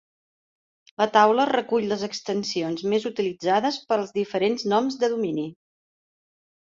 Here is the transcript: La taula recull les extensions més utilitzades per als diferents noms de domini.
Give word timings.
La 1.01 1.05
taula 1.17 1.45
recull 1.49 1.85
les 1.91 2.05
extensions 2.07 2.83
més 2.95 3.07
utilitzades 3.11 3.77
per 3.93 3.99
als 3.99 4.15
diferents 4.19 4.65
noms 4.75 4.99
de 5.05 5.11
domini. 5.17 5.47